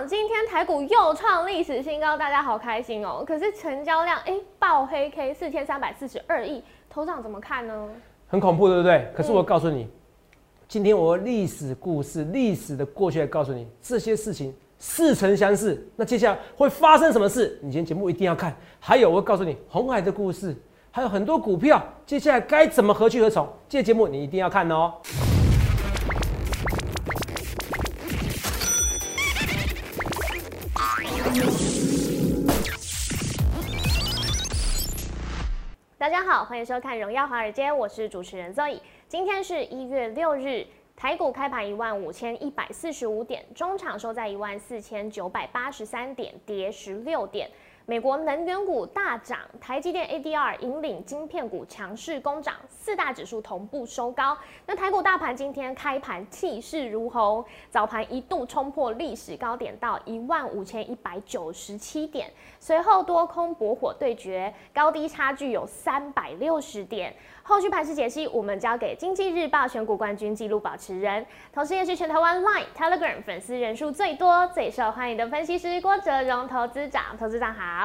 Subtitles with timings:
[0.00, 3.22] 长，今天台股又创历史新高，大家好开心哦。
[3.26, 7.88] 可是成交量哎爆黑 K 四千三百四十二亿，头长怎么看呢？
[8.26, 9.06] 很恐怖，对不对？
[9.14, 9.86] 可是我告诉你，
[10.66, 15.86] 今天我历史故事、历史的过去来告诉你这些事情似曾相识。
[15.96, 17.58] 那接下来会发生什么事？
[17.60, 18.56] 你今天节目一定要看。
[18.78, 20.56] 还有，我会告诉你红海的故事，
[20.90, 23.46] 还有很多股票，接下来该怎么何去何从？
[23.68, 24.94] 这些节目你一定要看哦。
[36.00, 38.80] 大家好，欢迎收看《荣耀华尔街》，我是主持人 Zoe。
[39.06, 47.50] 今天是一月六日，台股开盘一万五千一百四十五点，中场收在一万四千九百八十三点，跌十六点。
[47.90, 54.38] 美国能源股大涨，台积电 ADR 引领晶片股强势攻涨，四大指数同步收高。
[54.64, 62.30] 那台股大盘今天开盘气势如虹，早盘一度冲破历史高点到一万五千一百九十七点，
[62.60, 67.12] 随后多空搏火对决，高低差距有三百六十点。
[67.42, 77.18] 后续盘势解析，我们交给经济日报选股冠军纪录保持人，同时也是全台湾 Line、Telegram 粉丝人数最多、最受欢迎的分析师郭哲荣投资长。
[77.18, 77.79] 投资长好，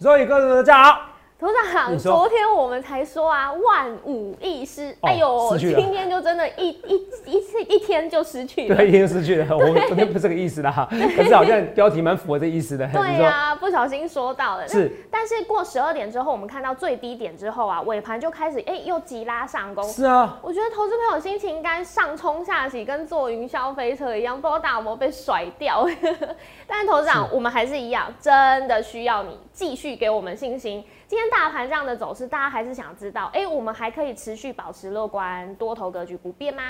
[0.00, 1.02] 所以各位大家好。
[1.42, 4.96] 董事长，昨天我们才说啊，万无一失。
[5.00, 8.76] 哎呦，今天就真的，一一一次一天就失去了。
[8.76, 9.56] 对，一天失去了。
[9.56, 12.86] 我昨天不是这个意思啦， 可是好像标题蛮符合这意思的。
[12.94, 14.68] 对呀，不小心说到了。
[14.68, 19.82] 是，但是过十二点之后，我们看到最低点之后啊，尾盘就开始哎又急拉上攻。
[19.88, 25.84] 是啊，我觉得投资朋友心情应该上冲下洗，跟坐云霄飞车一样，不知道大有没有被甩掉。
[26.68, 30.84] 但是投资长，我们还是一样，真的需要你继续给我们信心。
[31.12, 36.62] 今天大盘这样的走势，大家还是想知道，哎，我们还可以持续保持乐观，多头格局不变吗？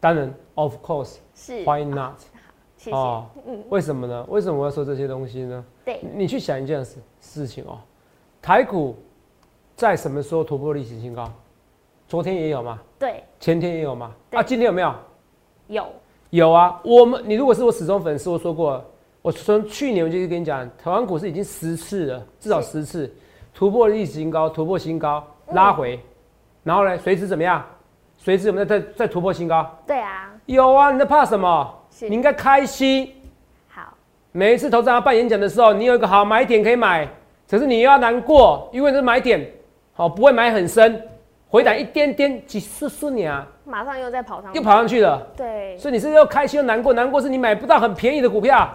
[0.00, 2.18] 当然，of course，是，why not？
[2.76, 2.96] 谢谢。
[2.96, 4.26] 哦，嗯，为什么呢？
[4.28, 5.64] 为什么我要说这些东西呢？
[5.84, 7.78] 对，你去想一件事事情哦，
[8.42, 8.96] 台股
[9.76, 11.32] 在什么时候突破历史新高？
[12.08, 12.80] 昨天也有吗？
[12.98, 14.12] 对，前天也有吗？
[14.32, 14.92] 啊，今天有没有？
[15.68, 15.86] 有，
[16.30, 16.80] 有啊。
[16.82, 18.84] 我们，你如果是我始终粉丝，我说过，
[19.22, 23.08] 我从去年我就跟你讲，台湾股市已经十次了，至少十次。
[23.54, 26.00] 突破历史新高，突破新高，拉回，
[26.64, 26.98] 然后呢？
[26.98, 27.64] 随之怎么样？
[28.16, 29.64] 随之我们再再再突破新高。
[29.86, 31.72] 对啊，有啊，你在怕什么？
[32.00, 33.14] 你应该开心。
[33.68, 33.94] 好，
[34.32, 37.08] 每一次投资人办演讲的时候，你有一个好买点可以买，
[37.48, 39.48] 可是你又要难过，因为这买点
[39.92, 41.00] 好不会买很深，
[41.48, 45.24] 回档一点点几十顺年啊，马上又再跑上，又跑上去了。
[45.36, 48.68] 对，所以你是又开心又难过，难过是你买不到很便宜的股票。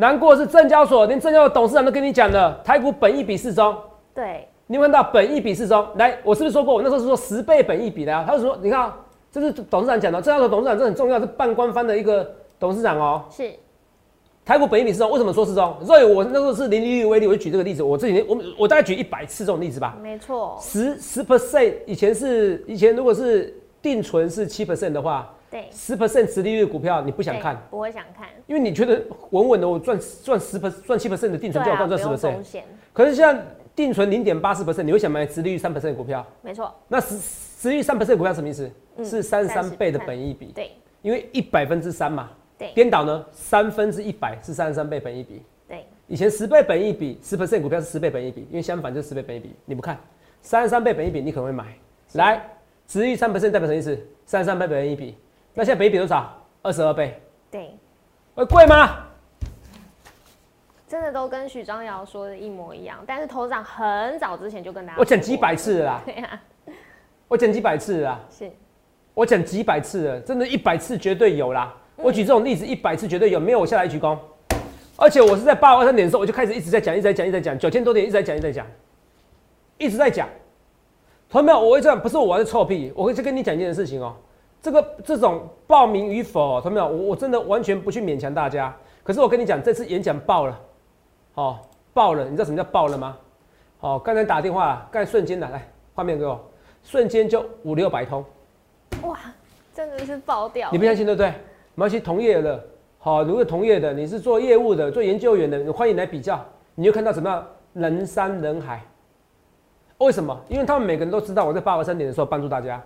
[0.00, 0.06] 是。
[0.06, 3.76] 难过是证交所，连证交所董事长都跟你讲了，台股本益比四中。
[4.14, 8.24] 对，你问到本益比四中，来，我是不是说过，我那时候是说十倍本益比的啊？
[8.26, 8.90] 他就说，你看，
[9.30, 12.28] 这是董事长讲的，证交所董事长这很重要，是半官方的一个
[12.58, 13.24] 董事长哦。
[13.30, 13.52] 是，
[14.44, 15.76] 台股本益比四中，为什么说四中？
[15.84, 19.96] 所以我那时候是零利率为例，我就举这个例子，我这几年我我大概举一百次这种例子吧。
[20.02, 25.30] 没错，十十 percent，以前是以前如果是定存是七 percent 的话。
[25.50, 32.62] 对，十 percent 值利率的股票你不想看，不会想看，因为你觉得稳稳的，我赚赚十 percent 赚七 percent 的定存就好赚赚十 percent，
[32.92, 33.44] 可是现在
[33.74, 36.24] 定存零点八四 percent，你会想买值利率三 percent 的股票？
[36.42, 37.18] 没错，那十
[37.58, 38.70] 值利率三 percent 股票什么意思？
[39.04, 40.52] 是三十三倍的本益比。
[40.54, 40.70] 对，
[41.02, 42.30] 因为一百分之三嘛。
[42.56, 45.42] 对，颠倒呢，三分之一百是三十三倍本益比。
[45.66, 49.98] 对，以前十倍本益比，十 percent 股票是十倍本益比，因为相反就是十倍本益比，你不看
[50.42, 51.74] 三十三倍本益比，你可能会买。
[52.12, 52.46] 来，
[52.86, 53.98] 值利率三 percent 代表什么意思？
[54.26, 55.16] 三十三倍本益比。
[55.60, 56.34] 那现在北比多少？
[56.62, 57.20] 二十二倍。
[57.50, 57.76] 对，
[58.34, 58.96] 会贵吗？
[60.88, 62.96] 真的都跟许章尧说的一模一样。
[63.06, 66.00] 但是头长很早之前就跟大家，我讲 几百次了。
[66.06, 66.40] 对呀，
[67.28, 68.18] 我讲几百次了。
[68.30, 68.50] 是，
[69.12, 71.76] 我讲几百次了，真的，一百次绝对有啦。
[71.96, 74.16] 我举这种例子，一百次绝对有，没有我下来鞠躬。
[74.96, 78.66] 而且我是在八二三点的时候，我就开始一直在讲，一直在讲，一直在讲，九千多点一直在讲，一直在讲，
[79.76, 80.26] 一直在讲。
[81.28, 84.16] 同学们，我会这样，不是我的臭屁，我会去跟你讲一件事情哦。
[84.62, 86.86] 这个这种报名与否，同没有？
[86.86, 88.74] 我我真的完全不去勉强大家。
[89.02, 90.60] 可是我跟你讲，这次演讲爆了，
[91.34, 91.58] 哦，
[91.94, 92.24] 爆了！
[92.24, 93.16] 你知道什么叫爆了吗？
[93.80, 96.38] 哦，刚才打电话，刚才瞬间的，来画面给我，
[96.84, 98.22] 瞬间就五六百通。
[99.02, 99.18] 哇，
[99.74, 100.68] 真的是爆掉！
[100.70, 101.28] 你不相信对不对？
[101.74, 102.62] 没关系，同业的，
[102.98, 106.38] 好，如果同业的，你是做业务的，做研究员的，欢迎来比较，
[106.74, 108.82] 你就看到什么人山人海。
[109.96, 110.38] 为什么？
[110.48, 112.82] 因为他们每个人都知道我在八二三点的时候帮助大家。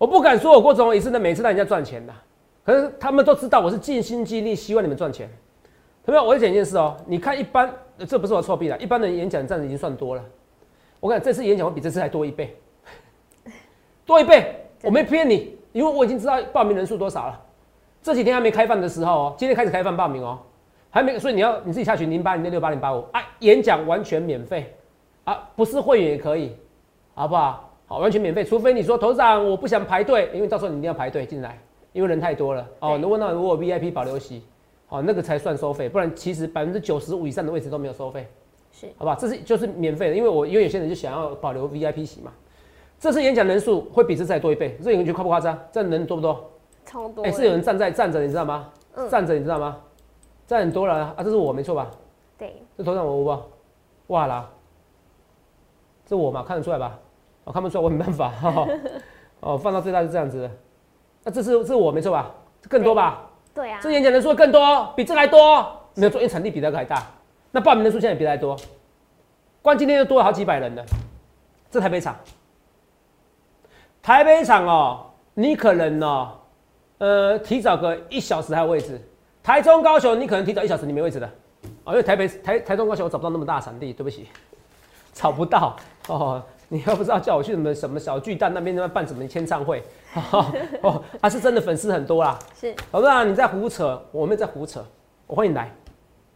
[0.00, 2.12] 我不敢说，我郭总也是的，每次让人家赚钱的，
[2.64, 5.28] 可是他们都知道我是尽心尽力希望你们赚钱。
[6.02, 7.70] 同学我再讲一件事哦，你看一般，
[8.08, 10.24] 这不是我错弊了，一般的演讲站已经算多了。
[11.00, 12.56] 我看这次演讲会比这次还多一倍，
[14.06, 17.38] 多一倍，我没骗你，因为我已经知道报名人数多少了。
[18.02, 20.38] 这几天还没开放的时候哦，今天开始开放报名哦，
[20.88, 23.04] 还没，所以你要你自己下去零八零六六八零八五。
[23.12, 24.74] 啊，演讲完全免费。
[25.24, 26.56] 啊，不是会员也可以，
[27.12, 27.69] 好不好？
[27.90, 31.58] 好，完全免费，除非你说头长我不想排队，因为到时候你一定要排队进来，
[31.92, 32.96] 因为人太多了哦。
[33.02, 34.44] 如果那如果 VIP 保留席，
[34.88, 38.28] 哦，那个才算收费，不然其实百分之九十五以上的位置都没有收费，
[38.70, 39.16] 是，好吧？
[39.18, 42.30] 这是就是免费的，因为我因为有些人就想要保留 VIP 席嘛。
[42.96, 45.58] 这次演讲人数会比这次再多一倍，这你觉得夸不夸张？
[45.72, 46.48] 这人多不多？
[46.86, 47.24] 超多。
[47.24, 48.70] 哎，是有人站在站着，你知道吗？
[48.94, 49.10] 嗯。
[49.10, 49.80] 站着，你知道吗？
[50.46, 51.16] 站很多人啊！
[51.18, 51.90] 这是我没错吧？
[52.38, 52.54] 对。
[52.78, 54.14] 这头上我不？
[54.14, 54.48] 哇啦！
[56.06, 56.96] 这我嘛，看得出来吧？
[57.50, 58.32] 我看不出来，我没办法。
[59.40, 60.50] 哦，放到最大是这样子的。
[61.24, 62.30] 那这是这是我没错吧？
[62.68, 63.26] 更多吧？
[63.52, 63.80] 对啊。
[63.82, 65.66] 这演讲人数更多，比这还多。
[65.96, 67.04] 没有做，因为场地比这个还大。
[67.50, 68.56] 那报名人数现在也比这还多。
[69.62, 70.80] 光今天就多了好几百人呢。
[71.72, 72.14] 这台北场。
[74.00, 76.28] 台北场哦，你可能哦，
[76.98, 79.00] 呃，提早个一小时还有位置。
[79.42, 81.26] 台中、高雄，你可能提早一小时你没位置的。
[81.82, 84.28] 哦，因为台北、台台中、高雄我找不到那么大的场地，对不起，
[85.12, 85.74] 找不到
[86.06, 86.40] 哦。
[86.72, 89.82] 你又不知道叫我去什么什么小巨蛋那边那边办什么签唱会，
[90.82, 92.38] 哦，他是真的粉丝很多啦。
[92.54, 93.24] 是，好不好？
[93.24, 94.80] 你在胡扯，我们在胡扯，
[95.26, 95.74] 我欢迎来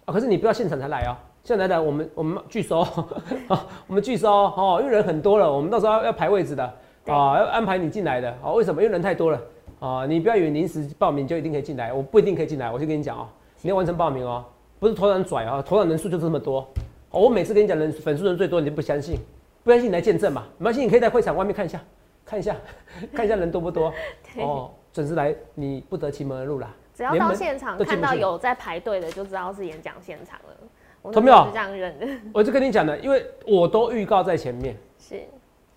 [0.05, 0.13] 啊！
[0.13, 1.15] 可是你不要现场才来哦，
[1.45, 6.65] 现在来我们我们拒收啊，我们拒收哦，因为人很多了，我们到时候要要排位置的
[7.07, 8.51] 啊，要安排你进来的啊。
[8.51, 8.83] 为什么？
[8.83, 9.41] 因为人太多了
[9.79, 10.05] 啊！
[10.05, 12.73] 你不要以为临时报名就一定可以进来，我不一定可以进来。
[12.73, 13.29] 我就跟你讲哦，
[13.63, 14.45] 你要完成报名哦，
[14.81, 16.67] 不是头然拽啊，头然人数就这么多。
[17.11, 19.17] 我每次跟你讲人粉丝人最多，你就不相信。
[19.65, 20.45] 不相信你来见证嘛？
[20.59, 21.81] 没关系，你可以在会场外面看一下，
[22.25, 22.55] 看一下，
[23.13, 23.93] 看一下人多不多。
[24.39, 26.73] 哦，准时来，你不得其门而入啦。
[26.95, 31.11] 只要到现场看到有在排队的，就知道是演讲现场了。
[31.13, 31.45] 同没有？
[31.47, 32.07] 是这样认的。
[32.33, 34.77] 我就跟你讲的，因为我都预告在前面。
[34.99, 35.21] 是。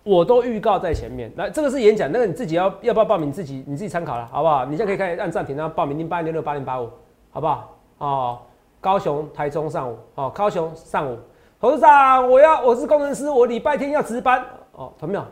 [0.04, 1.30] 我都预告在前面。
[1.36, 3.30] 来，这个是演讲，那个你自己要要不要报名？
[3.32, 4.64] 自己你自己参考了，好不好？
[4.64, 6.88] 你现在可以开始按暂停，然后报名零八零六八零八五，
[7.30, 7.78] 好不好？
[7.98, 8.38] 哦，
[8.80, 11.18] 高雄、台中上午，哦，高雄上午。
[11.60, 14.92] 董事长，我要我是工程师，我礼拜天要值班哦。
[14.96, 15.24] 同没有？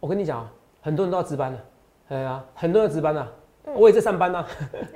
[0.00, 0.50] 我跟你讲啊，
[0.80, 1.58] 很多人都要值班的，
[2.08, 3.28] 哎呀，很多人值班呢，
[3.74, 4.42] 我也在上班呢。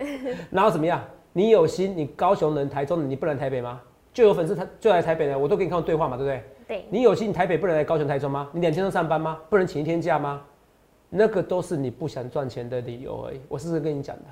[0.51, 0.99] 然后怎么样？
[1.35, 3.79] 你有心，你高雄人、台中人，你不来台北吗？
[4.15, 6.45] 就有粉丝他就来台北呢，我都给你看对话嘛，对不对？
[6.67, 6.87] 对。
[6.89, 8.49] 你有心，你台北不能来高雄、台中吗？
[8.53, 9.37] 你两天都上班吗？
[9.51, 10.41] 不能请一天假吗？
[11.11, 13.41] 那个都是你不想赚钱的理由而已。
[13.49, 14.23] 我是不是跟你讲的？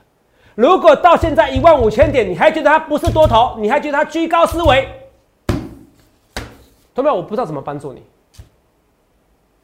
[0.54, 4.88] 如果到现在一万五千点，你还觉得它不是多头，你还觉得它居高思维？
[6.98, 8.02] 同学我不知道怎么帮助你，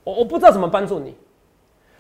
[0.05, 1.17] 我我不知道怎么帮助你。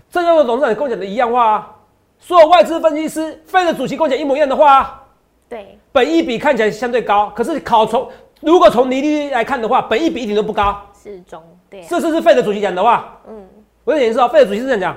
[0.08, 1.76] 这要的董事长跟我讲的一样话啊，
[2.20, 5.02] 所有外资分析师、费的主席跟我讲一模一样的话啊。
[5.48, 8.08] 对，本一比看起来相对高，可是考从
[8.42, 10.80] 如果从利率来看的话，本一比一点都不高。
[11.02, 11.82] 适中，对。
[11.82, 13.20] 这是是费的主席讲的话。
[13.26, 13.44] 嗯，
[13.82, 14.96] 我有点知道，费的主席是这样讲。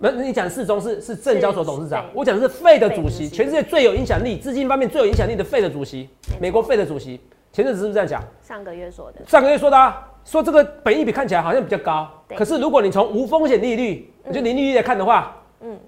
[0.00, 6.08] 没，你讲四中是是证交所董事长，我讲的是费的主席，全世界最有影响力、资金方面最有影响力的费的主席，
[6.40, 7.20] 美国费的主席。
[7.52, 8.22] 前阵子是不是这样讲？
[8.42, 9.26] 上个月说的。
[9.26, 15.78] 上个月说的啊，说这个本益比看起来好像比较高，可是如果你从无风险利率，就零利率来看的话，嗯，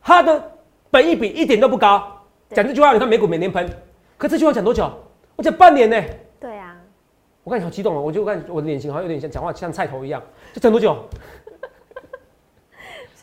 [0.00, 0.50] 它的
[0.90, 2.20] 本益比一点都不高。
[2.50, 3.68] 讲这句话，你看美股每年喷，
[4.18, 4.90] 可这句话讲多久？
[5.36, 6.02] 我讲半年呢。
[6.40, 6.76] 对啊。
[7.44, 10.22] 我看你好激动哦，我就看我的脸型好像有点像讲话像菜头一样，
[10.52, 10.96] 就讲多久？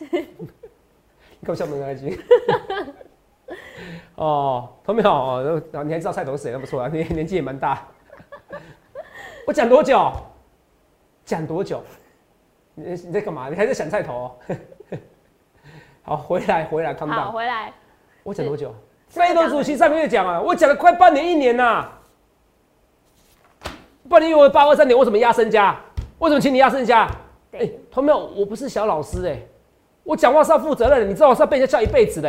[0.10, 2.18] 你看我笑得很开心。
[4.16, 5.62] 哦，同没有哦？
[5.84, 6.52] 你还知道菜头是谁？
[6.52, 7.86] 那不错啊，你 年纪也蛮大。
[9.46, 10.12] 我讲多久？
[11.24, 11.82] 讲多久？
[12.74, 13.48] 你你在干嘛？
[13.48, 14.34] 你还在想菜头？
[16.02, 17.72] 好，回来回来，看不好，回来。
[18.22, 18.74] 我讲多久？
[19.08, 21.88] 非洲主席上个月讲啊，我讲了快半年一年呐。
[24.08, 25.78] 半年以为八二三年，我怎么压身家？
[26.18, 27.08] 为什么请你压身家？
[27.52, 28.18] 哎，同没有？
[28.18, 29.40] 我不是小老师哎，
[30.04, 32.28] 我讲话是要负责任的，你知道我是要被人家叫一辈子的。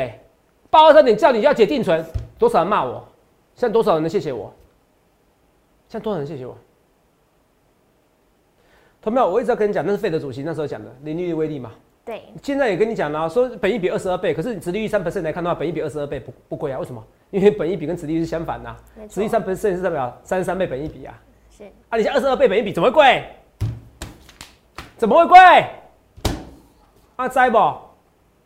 [0.72, 2.04] 八二三点叫你要解定存，
[2.40, 3.06] 多少人骂我？
[3.54, 4.52] 现在多少人能谢谢我？
[5.90, 6.58] 现在多少人谢谢我？
[9.02, 9.30] 同没有？
[9.30, 11.72] 我一直要跟你讲，那是费德主席那时候讲的零利率威力嘛。
[12.06, 12.24] 对。
[12.42, 16.80] 现在也跟你讲了，说本益比二十二倍，可是你殖利率三 percent 来看的话，本益比二十二倍不不贵啊？
[16.80, 17.06] 为什么？
[17.32, 18.76] 因为本益比跟殖利率是相反呐。
[19.10, 21.20] 殖利率三 percent 是代表三十三倍本益比啊。
[21.50, 21.66] 是。
[21.90, 23.26] 啊，你像二十二倍本益比怎么会贵？
[24.96, 25.38] 怎么会贵？
[27.18, 27.58] 啊，栽不？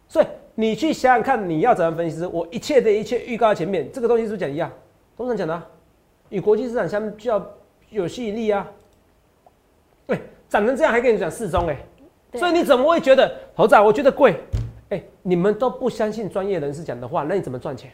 [0.07, 0.25] 所以。
[0.55, 2.25] 你去想想看，你要怎样分析？
[2.25, 4.71] 我一切的一切预告在前面，这个东西是不是讲一样？
[5.17, 5.61] 通常讲的，
[6.29, 7.45] 与国际市场相较
[7.89, 8.65] 有吸引力啊。
[10.07, 11.77] 对，涨成这样还跟你讲适中哎，
[12.33, 13.75] 所以你怎么会觉得猴子？
[13.75, 14.35] 我觉得贵。
[14.89, 17.91] 哎，你们都不相信专业人士讲的话，那你怎么赚钱？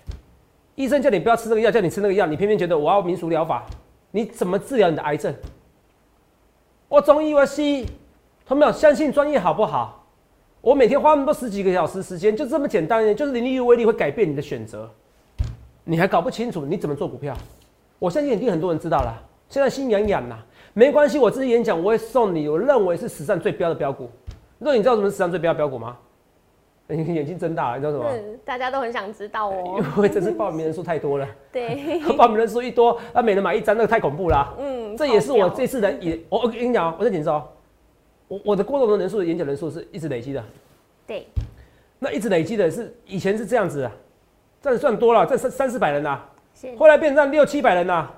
[0.76, 3.66] 医生叫你不要吃这个药，叫你吃那个药，你偏偏觉得我要民俗疗法，
[4.12, 5.34] 你怎么治疗你的癌症？
[6.88, 7.86] 我中医我西医，
[8.46, 10.01] 他们有相信专业好不好？
[10.62, 14.88] 我每天花那么多十几个小时时间，就这么简单，就是零利率威力会改变你的选择，
[15.84, 17.36] 你还搞不清楚你怎么做股票？
[17.98, 19.12] 我相信一定很多人知道了，
[19.50, 20.38] 现在心痒痒呐，
[20.74, 24.08] 没关系，我这次演讲我会送你，我认为是史上最标的标股。
[24.60, 25.98] 那你知道什么是史上最标的标股吗？
[26.86, 28.06] 你眼睛睁大了，你知道什么？
[28.12, 29.82] 嗯，大家都很想知道哦。
[29.96, 34.56] 因为这次报名人数太多了，对， 报名人数一多，那每人买一张，那个太恐怖了。
[34.60, 37.44] 嗯，这也是我这次的也，我我跟你讲哦，我在紧张，
[38.32, 40.42] 我我的过动的人数的演讲人数是一直累积的。
[41.06, 41.28] 对，
[42.00, 43.92] 那一直累积的是以前是这样子啊，
[44.62, 46.18] 这样算多了，这三三四百人呐，
[46.78, 48.10] 后来变成六七百人呐，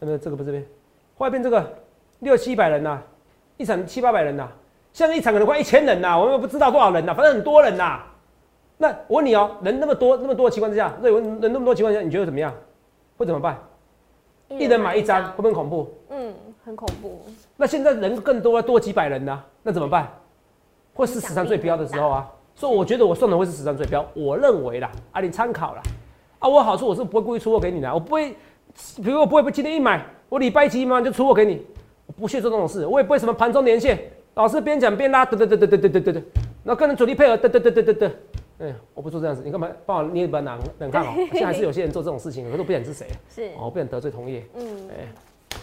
[0.00, 0.64] 有没有这个不这边？
[1.18, 1.70] 后来变这个
[2.20, 3.02] 六七百人呐，
[3.58, 4.48] 一场七八百人呐。
[4.94, 8.02] 现在一场可能快一千人呐，我们不知道多少人呐，反正很多人呐。
[8.78, 12.50] 那我问你哦，人那么多那么多的情况之下，那人人那么多情况下，你觉得怎么样？
[13.18, 13.58] 会怎么办？
[14.58, 15.94] 一人买一张，会不会很恐怖？
[16.10, 17.20] 嗯，很恐怖。
[17.56, 20.08] 那现在人更多，多几百人呢，那怎么办？
[20.94, 22.28] 会是史上最标的时候啊。
[22.54, 25.82] 所以我觉得我送的会是史上最标，我认为啦，啊，你参考啦。
[26.38, 28.30] 啊，我好处我是不会故意出货给你的，我不会，
[29.02, 31.64] 比如我不会不今天一买，我礼拜几嘛就出货给你，
[32.06, 33.98] 我不屑做这种事，我也不会什么盘中连线。
[34.34, 36.22] 老是边讲边拉，得得得得得得得得得，
[36.62, 38.10] 那跟人主力配合，得得得得得得，
[38.62, 41.12] 哎，我不做这样子，你干嘛帮我捏一把冷冷汗哦？
[41.32, 45.58] 现在还是有些人做这种事情，我都不想是谁，是哦，不想得罪同业，嗯，哎，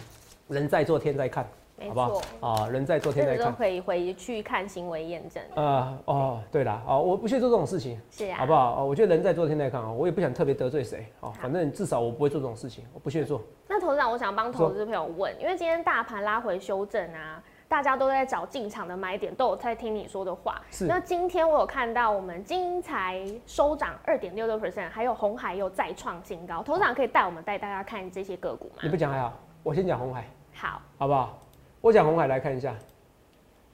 [0.48, 1.46] 人在做天在看，
[1.88, 2.20] 好不好？
[2.40, 5.42] 啊，人在做天在看，可以回去看行为验证。
[5.54, 8.82] 呃，哦，对了，哦，我不屑做这种事情，是啊，好不好？
[8.82, 13.40] 哦，我觉得人在做天在看啊，我也不想特别得罪谁，哦，反正至少我不会做这种事情，我不屑做。
[13.66, 17.42] 那投资长，我想帮投资朋友问，因为今天大盘拉回修正啊。
[17.70, 20.60] 大家都在找进场的买点，都有在听你说的话。
[20.72, 20.86] 是。
[20.86, 26.64] 那今天我有看到我们金财收涨二点六六 percent，还有红海又再创新高。
[26.64, 28.80] 头长可以带我们带大家看这些个股吗？
[28.82, 30.28] 你不讲还好，我先讲红海。
[30.52, 31.38] 好，好不好？
[31.80, 32.74] 我讲红海来看一下，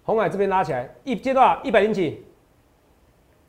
[0.03, 2.23] 红海这边拉起来一阶段一百零几，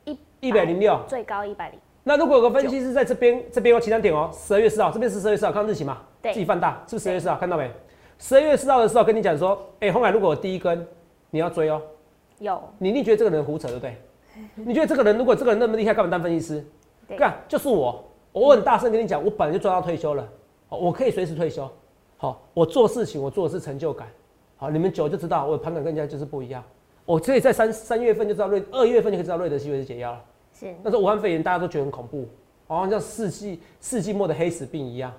[0.06, 1.78] 一一百零六，最高一百零。
[2.06, 5.98] 那如果有个分析师在这边，这边有其他点哦，十二月四号，这边是十二月四号，看日期嘛？
[6.22, 6.32] 对。
[6.32, 7.36] 自己放大，是不是十二月四号？
[7.36, 7.70] 看到没？
[8.20, 10.86] 十二月四号的时候跟你讲说，哎，红海如果第一根，
[11.30, 11.82] 你要追哦。
[12.40, 12.62] 有。
[12.78, 13.96] 你一定觉得这个人胡扯，对不对？
[14.56, 16.66] 你觉得这个人如果这个人那么厉害，干嘛当分析师？
[17.18, 20.28] 干，就是我，我很大声跟你讲，我本来就赚到退休了，
[20.70, 21.70] 我可以随时退休。
[22.18, 24.08] 好，我做事情，我做的是成就感。
[24.58, 26.64] 好，你们久就知道，我的盘感跟人家就是不一样。
[27.06, 30.22] 我可以在三三月份就知道瑞，二月份就可以知道瑞德西韦是解药了。
[30.54, 30.76] 是。
[30.84, 32.28] 那时候武汉肺炎大家都觉得很恐怖，
[32.68, 35.14] 好像像世纪世纪末的黑死病一样。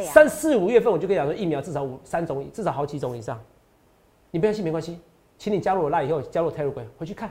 [0.00, 3.38] 三四五月份我就跟你讲说，疫苗至少五三种，至少好几种以上。
[4.30, 4.98] 你不相信没关系，
[5.36, 7.30] 请你加入我那以后加入 Telegram 回去看，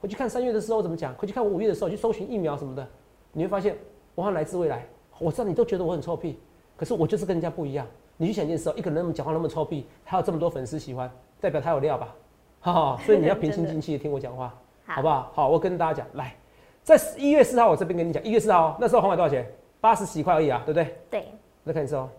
[0.00, 2.88] 回去看三月的时候怎么讲，回去看我五月的时候去搜寻疫苗什么的，
[3.32, 3.76] 你会发现
[4.14, 4.86] 我好来自未来。
[5.18, 6.38] 我知道你都觉得我很臭屁，
[6.78, 7.86] 可是我就是跟人家不一样。
[8.16, 12.14] 你去想一件事哦，一个人那么讲话那么臭屁，还有这么多粉丝喜欢，代表他有料吧？
[12.60, 14.54] 哈哈，所以你要平心静气的听我讲话，
[14.86, 15.30] 好不好？
[15.34, 16.34] 好，我跟大家讲，来，
[16.82, 19.46] 在一月四号我这边跟你讲，一月四号那时候红海多少钱？
[19.80, 20.96] 八十几块而已啊，对不对？
[21.10, 21.28] 对。
[21.70, 22.10] 再看一次哦，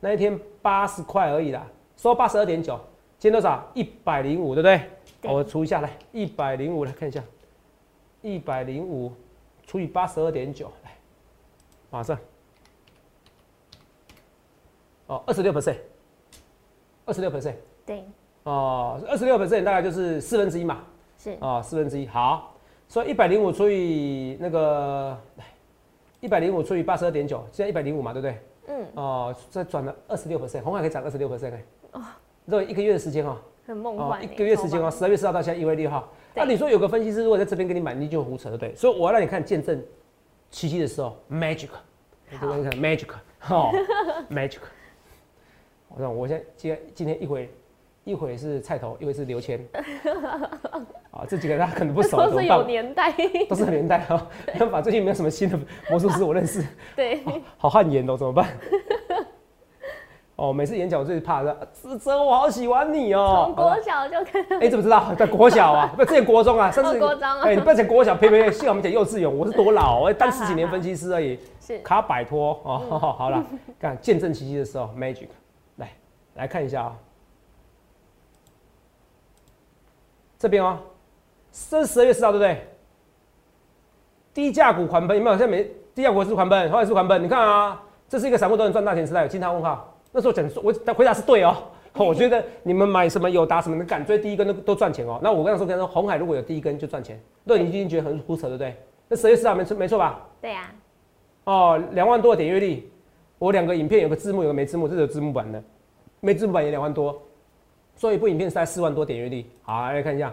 [0.00, 2.80] 那一天八十块而已啦，收八十二点九，
[3.18, 3.62] 今天多少？
[3.74, 5.30] 一百零五，对不对？
[5.30, 7.22] 我除一下来，一百零五来看一下，
[8.22, 9.12] 一百零五
[9.66, 10.92] 除以八十二点九，来，
[11.90, 12.18] 马上，
[15.06, 15.76] 哦，二十六 percent，
[17.04, 18.04] 二十六 percent，对，
[18.44, 20.82] 哦，二十六 percent 大概就是四分之一嘛，
[21.18, 22.54] 是，哦，四分之一，好，
[22.88, 25.44] 所以一百零五除以那个，来，
[26.20, 28.38] 一百零五除以八十二点九，现在一百零五嘛，对不对？
[28.66, 28.86] 嗯。
[28.94, 32.02] 哦，再转了二十六 percent，红海可以涨二十六 percent 哎，哦，
[32.48, 38.74] 这一个月的时间哦，很梦幻，一个月时间哦，十二月四号到现在一月六号，那你说有个分析师如果在这边给你买，你就胡扯对不对？
[38.74, 39.82] 所以我要让你看见证
[40.50, 41.68] 奇迹的时候，magic，
[42.30, 43.08] 你看 magic，
[43.48, 43.70] 哦
[44.30, 44.58] ，magic，
[45.88, 47.50] 我让我现在今今天一会
[48.04, 49.58] 一会是菜头，一会是刘谦，
[51.10, 53.12] 啊，这几个大家可能不熟， 都是有年代，
[53.48, 54.26] 都是年代哈。
[54.58, 55.58] 办法，最近没有什么新的
[55.90, 56.62] 魔术师我认识，
[56.94, 57.20] 对，
[57.56, 58.46] 好汗颜哦，怎么办？
[60.36, 63.44] 哦，每次演讲我最怕的，子哲，我好喜欢你哦。
[63.46, 65.94] 从国小就看，哎，怎么知道在国小啊？
[65.96, 67.40] 不，之前国中啊，甚至国中啊。
[67.44, 73.14] 哎，你不要讲国小，呸呸呸，幸好我们讲幼稚园，我是多老，我当十几年分析师而已，是卡摆脱哦。
[73.16, 73.42] 好了，
[73.80, 75.28] 看见证奇迹的时候，magic，
[75.76, 75.88] 来
[76.34, 76.96] 来看一下啊。
[80.44, 80.78] 这边哦，
[81.70, 82.60] 这是十二月四号，对不对？
[84.34, 85.38] 低价股狂奔有没有？
[85.38, 87.22] 现在没低价股是狂奔，后来是狂奔。
[87.22, 89.96] 你看啊，这是一个散户都能赚大钱时代，有惊叹问号。
[90.12, 91.56] 那时候讲我回答是对哦，
[91.96, 95.18] 我觉得你们买什么有达什么的敢追第一根都都赚钱哦。
[95.22, 98.76] 那我刚才说跟他说红海如果有第一根就赚钱，那你已经觉得很胡扯，对不对？
[99.08, 100.20] 那十月四号没错没错吧？
[100.42, 100.70] 对呀。
[101.44, 102.86] 哦，两万多的点阅率，
[103.38, 105.62] 我两个影片有个字幕有个没字幕，这是有字幕版的，
[106.20, 107.18] 没字幕版也两万多。
[107.96, 110.32] 做一部影片是在四万多点阅率，好来看一下。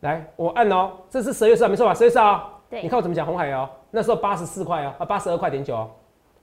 [0.00, 1.92] 来，我按哦，这是十月四号，没错吧？
[1.92, 3.68] 十月四号，对，你看我怎么讲红海哦。
[3.90, 5.90] 那时候八十四块哦，啊八十二块点九哦，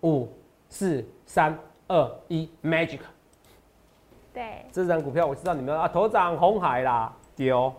[0.02, 0.30] 五
[0.68, 3.00] 四三二一，magic。
[4.34, 7.74] 对，这张股票我知道你们啊，头涨红海啦，丢，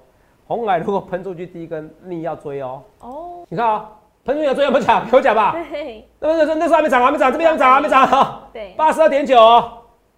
[0.46, 2.82] 红海如果喷出去第一根，你要追哦。
[3.00, 3.90] 哦，你看啊，
[4.24, 5.06] 喷出去要追有没有讲？
[5.12, 5.52] 有讲吧？
[5.52, 8.48] 对，那那那那时候还没涨，还没涨，这边还没涨，还没涨哈。
[8.50, 9.36] 对，八十二点九，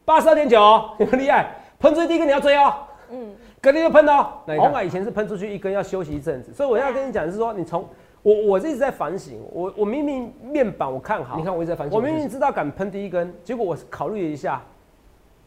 [0.09, 0.59] 八十二点九，
[0.99, 1.55] 有没有厉害？
[1.79, 2.73] 喷出去第一根你要追哦，
[3.11, 4.27] 嗯，隔天就喷哦。
[4.59, 7.87] 红海以前是喷出去一根要休息一阵子，所以我要跟你讲的是说，你从
[8.23, 14.63] 我我一直在反省，我我明明面板我看好，你看我一直在反省，我明明知道敢喷第一根，结果我考虑了一下，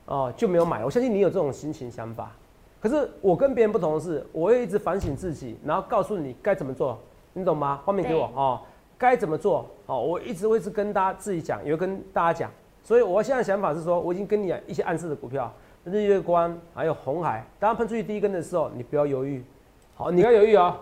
[0.05, 0.85] 哦就没有买。
[0.85, 2.31] 我相信你有这种心情想法，
[2.79, 6.99] 可是我跟别人不同的是，我会一直反省自己，然后告诉你该怎么做，
[7.33, 7.81] 你懂吗？
[7.83, 8.59] 画面给我哦，
[8.95, 12.51] 该怎么做哦，我一直会是跟大家自己讲，也会跟大家讲。
[12.83, 15.51] 所以我现在想法是说，我已经跟你讲一些暗示的股票，
[15.83, 19.43] 日月光还有红海，当它喷出去第一根的时候，你不要犹豫，
[19.95, 20.75] 好，你不要犹豫哦，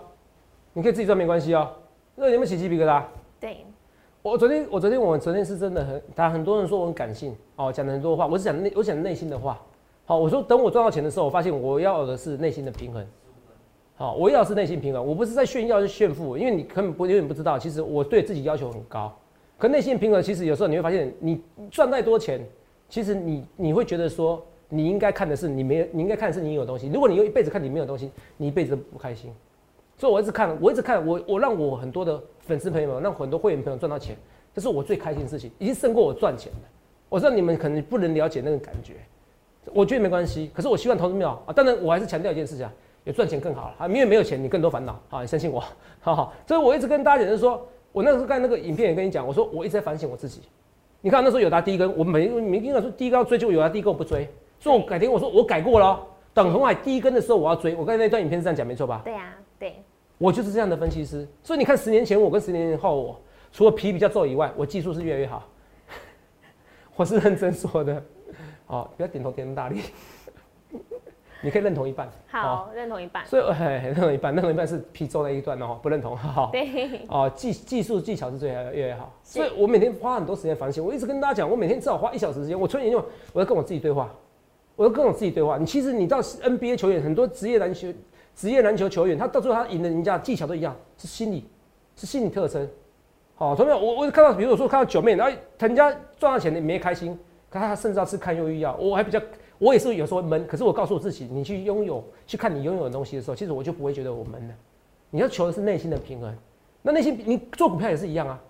[0.74, 1.70] 你可以自己赚没关系哦。
[2.16, 3.04] 那有没有起鸡皮疙瘩？
[3.40, 3.66] 对，
[4.22, 9.60] 我昨天，我昨天，我昨天是真的很，他很多人说我很感性哦，讲了很多话，我是讲内，我讲内心的话。
[10.06, 13.06] 好，我说等我赚到钱的时候，我发现我要的是内心的平衡。
[13.96, 19.14] 好，我要的是内心平衡，我不是在炫耀，是炫富，因为你根本不永远不知道，其实我对自己要求很高。
[19.60, 22.40] 可内心平衡，其实有时候你会发现，你赚再多钱，
[22.88, 26.88] 其实你你会觉得说，你应该看的是你没有，你应该看的是你有东西。
[26.88, 29.32] 如果你用一辈子看你没有东西，你一辈子都不开心。
[29.98, 34.16] 所以我一直看，我一直看，我我让我很多的粉丝朋友们，让很多会员朋友赚到钱，
[34.54, 36.60] 这是我最开心的事情，已经胜过我赚钱的。
[37.10, 38.94] 我知道你们可能不能了解那个感觉，
[39.74, 40.50] 我觉得没关系。
[40.54, 42.72] 可是我希望投资没有啊，当然我还是强调一件事情啊，
[43.04, 45.60] 有赚钱更好了啊，因为没有钱你更多烦恼啊，你相信我，
[46.00, 46.34] 好 好。
[46.48, 50.42] 所以我一直跟大家讲，就是说我那时候看那个影片也跟你讲，我说我一直在反省我自己。
[51.02, 54.28] 你看那时候有达第一根，我每每跟他说第一根要追，就有达第一根我不追，
[54.60, 56.00] 所以我改天我说我改过了哦，
[56.34, 57.76] 等红海第一根的时候我要追。
[57.76, 59.02] 我刚才那段影片是这样讲没错吧？
[59.04, 59.76] 对啊，对，
[60.18, 63.22] 我就是这样的分析师，所以你看十年前我跟十年后我，
[63.54, 65.48] 除了皮比较皱以外，我技术是越来越好。
[66.98, 68.04] 我是认真说的，
[68.68, 69.82] 哦，不要点头点那么大力，
[71.42, 72.08] 你可以认同一半。
[72.08, 76.50] 哦，好，认同一半，所以 嘿认同一半，认同一半是皮皱那一段哦，不认同， 好。
[76.52, 80.84] 对，哦，技技术技巧是最越来越好，所以我每天花很多时间反省。
[80.84, 84.10] 我一直跟大家讲，我每天至少花一小时时间，我除了研究，我要跟我自己对话，
[84.76, 85.58] 我要跟我自己对话。
[85.58, 87.88] 你其实你到 NBA 球员，很多职业篮球
[88.36, 91.48] 职业篮球球员，他到最后他赢了人家技巧都一样，是心理，
[91.96, 92.68] 是心理特征。
[93.36, 97.18] 好，同样我我看到，比如说看到九妹，然后人家赚到钱你没开心，
[97.50, 99.20] 可他甚至要吃抗忧郁药，我还比较，
[99.60, 104.54] 我也是有时候闷，可是我告诉我自己，你去拥有，去看你拥有的东西的时候，其实我就不会觉得我闷了。
[105.12, 106.34] 你要求的是内心的平衡，
[106.82, 108.42] 那内心你做股票也是一样啊，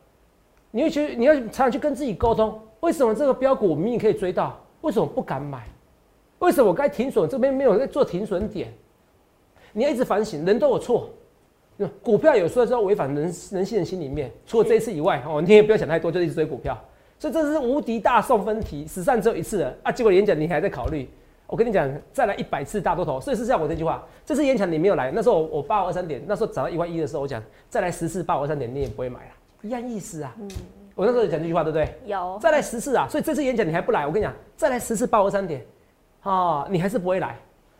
[0.71, 5.67] 你会觉得你要常常去跟自己沟通，为什么这个标股我明明可以追到，为什么不敢买？
[6.39, 8.71] 为什么我该停损这边没有在做停损点？
[9.73, 11.09] 你要一直反省，人都有错。
[12.03, 16.77] 股票有时候是要违反人人性的心里面，除了这一次以外，哦，你也不要想太多，就一直追股票。
[17.19, 19.91] 所以这是无敌大送分题，史上只有一次了啊！
[19.91, 21.07] 结果演讲你还在考虑，
[21.45, 23.19] 我跟你讲，再来一百次大多头。
[23.19, 30.33] 所以是像我这句话，这次演讲你没有来，那时候我我八二三点，那时候涨到一万一的时候，我讲再来十次八二三点，你也不会买了，一样意思啊。
[30.39, 30.49] 嗯
[30.95, 31.97] 我那时候讲这句话对不对？
[32.05, 33.07] 有，再来十次啊！
[33.09, 35.65] 所以这次演讲你还不来，我跟你讲，再来十次八二三点，
[36.23, 37.37] 啊，你还是不会来。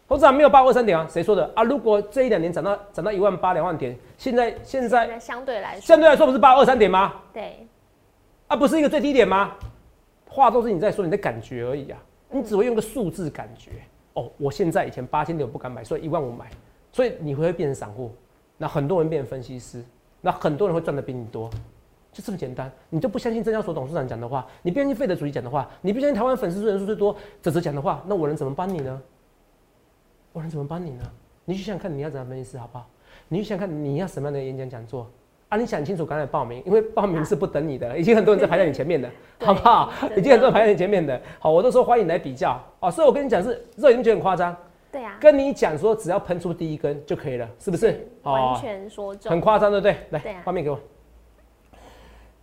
[0.08, 1.06] 我涨没有八二三点啊？
[1.10, 1.62] 谁说的啊？
[1.64, 7.14] 如果这一两年涨到涨到一万八两万点，现在现在相对来说，相对来说不是八二三点吗？
[7.34, 7.68] 对，
[8.50, 9.56] 啊，不是一个最低点吗？
[10.28, 12.00] 话都是你在说，你的感觉而已啊，
[12.32, 13.72] 你只会用个数字感觉。
[14.14, 16.50] 哦，我现在以前八千点我不敢买，所以一万五买，
[16.92, 18.12] 所以你会变成散户，
[18.58, 19.86] 那很多人变成分析师，
[20.20, 21.48] 那很多人会赚的比你多，
[22.12, 22.72] 就这么简单。
[22.90, 29.00] 你都不相信证交所董事长讲的话，你不相信费德主席讲的话，你不相信台湾粉丝人数最多泽泽讲的话，那我能怎么帮你呢？
[30.34, 31.04] 我能怎么帮你呢？
[31.46, 32.88] 你去想想看你要怎样分析师好不好？
[33.28, 35.08] 你去想看你要什么样的演讲讲座
[35.50, 35.58] 啊？
[35.58, 39.10] 你想清楚，赶快报名，因为报名是不等你的，已经很多人在排在你前面的，
[39.44, 39.92] 好不好？
[40.16, 42.90] 已经很多人排在你前面的，好，我都说欢迎来比较哦。
[42.90, 44.56] 所以我跟你讲是，这已经觉得很夸张，
[44.92, 48.08] 对啊，跟你讲说只要喷出第一根就可以了，是不是？
[48.24, 49.96] 完全说中，很夸张，对不对？
[50.12, 50.80] 来，画面给我，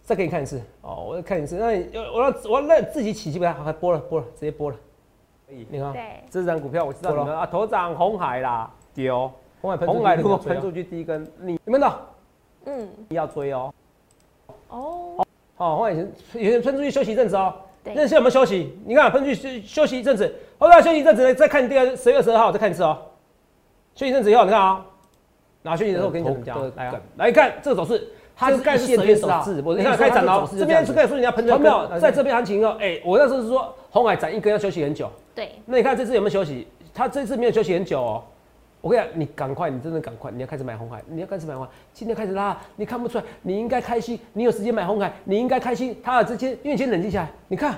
[0.02, 1.56] 再给你看一次哦，我再看一次。
[1.56, 4.76] 那你我要我要让自己起鸡好，播了播了，直接播了。
[5.48, 11.88] 你看，对，这张股票我知道你们啊，头涨红海啦，丢红海喷红海如果喷出去第一根，你你们的
[12.66, 13.72] 嗯，要追哦。
[14.68, 15.24] 哦，
[15.56, 17.54] 好，红海以前以前喷出去休息一阵子哦。
[17.82, 17.94] 对。
[17.94, 18.76] 那现在有没有休息？
[18.84, 22.98] 你看分出去休休息一阵子，后来休息一阵子，再看第二十月二十二号再看一次哦。
[23.94, 24.84] 休息一阵子以后，你看啊、
[25.62, 31.88] 然后休息的时候我跟你讲怎么讲，来啊，来看这个走势，它是盖线天走势，我你看开始涨了哦，这边是开始说你要喷出，没有。
[31.98, 36.66] 在这边行情哦，哎，我那时候是说红海展一根要休息很久，对，那你看这次有没有休息？
[36.92, 38.24] 它这次没有休息很久哦，
[38.80, 45.98] 我跟你讲，你赶快，你真的赶快，你要开始买红海，你要开始买红海，今天开始拉，你看不出来，你应该开心，你有时间买红海，你应该开心。
[46.02, 47.74] 他之间，因为先冷静下来，你看，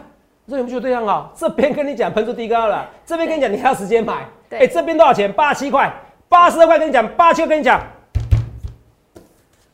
[0.47, 1.33] 这有不就对象好？
[1.35, 5.33] 这边跟你讲喷出低高了，这边跟你讲你还要时间买，哎、这边多少钱？
[5.33, 5.91] 八十七块，
[6.29, 7.81] 八十二块跟你讲，八七跟你讲，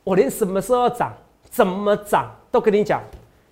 [0.04, 1.12] 我连什么时候涨，
[1.50, 3.02] 怎么涨都跟你讲，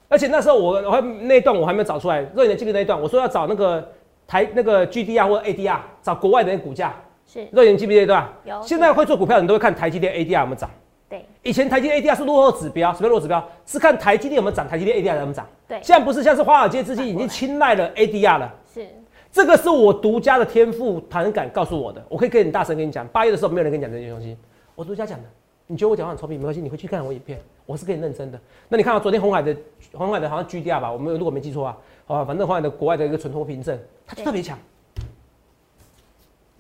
[0.09, 3.93] 而且那时候我我还那一段我还没有找出来，若你记得那一段，我说要找那个
[4.27, 6.95] 台那个 GDR 或者 ADR，找国外的那个股价。
[7.33, 8.33] 是若你记不记得对吧？
[8.45, 10.69] 有现在会做股票的人都会看台积电 ADR 有没有涨。
[11.09, 13.49] 对以前台积电 ADR 是落后指标，什么叫落后指标？
[13.65, 15.47] 是看台积电有没有涨，台积电 ADR 有没有涨。
[15.67, 18.55] 对现在不是，像是华尔街资金已经青睐了 ADR 了。
[18.75, 18.87] 是
[19.31, 24.37] 这个是我独家的天赋谈感告诉我的，我可以跟你大声跟你讲，八月的时候没有人跟你讲这些东西，
[24.75, 25.25] 我独家讲的。
[25.67, 28.39] 你觉得我讲话很臭屁没关系，你回去看我影片，我是跟你认真的。
[28.69, 29.57] 那你看到昨天红海的
[29.95, 34.59] 红海的好像 GDR 吧，我们如果没记错啊，好，反正红海的国外的一个存托凭证，它就特别强。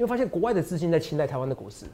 [0.02, 1.92] 你会发现国外的资金在青睐台湾的股市了。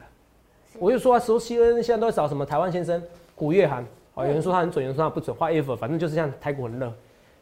[0.79, 2.99] 我就说啊，熟悉 N 现在都在找什么台湾先生
[3.35, 6.91] 古月涵，好，有人说他很准，有人说他不准，whatever，反正就是这样，台股很热，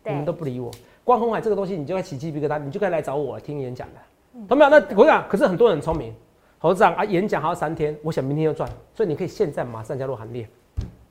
[0.04, 0.70] 你们都不理我。
[1.06, 4.70] 光红海这个东西，你就该起鸡皮疙瘩，你就该来找我听演讲的，懂没有？
[4.70, 6.14] 那我讲，可是很多人很聪明，
[6.60, 10.46] 侯长啊，演讲还要三天，我想明天就赚，所以你可以现在马上加入行列，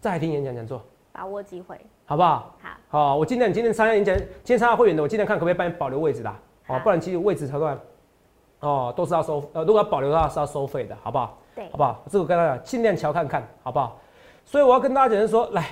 [0.02, 1.80] 再来听演讲讲座，把握机会。
[2.04, 2.54] 好不好？
[2.60, 7.78] 好，好，我尽量今天参加演讲，今天参加会员的，我尽量看可不可以帮你保留位置啦，哦好，不然其实位置条段，
[8.60, 11.38] 哦，都是要收，呃，如果要保留的话是要收费的，好不好？
[11.54, 12.02] 对好不好？
[12.10, 13.98] 这个我跟大家讲，尽量瞧看看，好不好？
[14.44, 15.70] 所以我要跟大家讲的是说，来，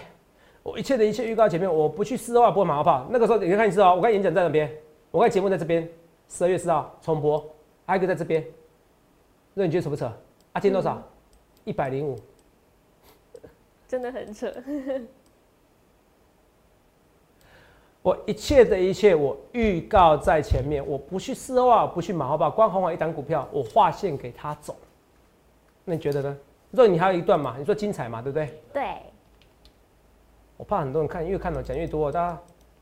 [0.63, 3.07] 我一切的一切预告前面，我不去试的话，不会马后炮。
[3.11, 4.71] 那个时候你可以看一次哦，我看演讲在那边，
[5.11, 5.89] 我看节目在这边，
[6.29, 7.45] 十二月四号重播，
[7.87, 8.45] 还有一个在这边，
[9.55, 10.07] 那你觉得扯不扯？
[10.53, 11.03] 啊，今天多少？
[11.65, 12.19] 一百零五。
[13.87, 14.53] 真的很扯。
[18.05, 24.77] 我一切的一切，我预告在前面，我不去四号，不去马后炮，光红海一档股票，我划线给他走。
[25.87, 26.37] 那你觉得呢？
[26.71, 27.57] 肉你还有一段嘛？
[27.59, 28.61] 你说精彩嘛，对不对？
[28.75, 28.97] 对，
[30.59, 32.39] 我怕很多人看，越看到讲越多，大家